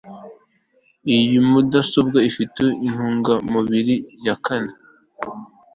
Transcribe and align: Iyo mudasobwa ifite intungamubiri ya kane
Iyo 1.17 1.39
mudasobwa 1.49 2.17
ifite 2.29 2.63
intungamubiri 2.87 3.95
ya 4.25 4.35
kane 4.45 4.73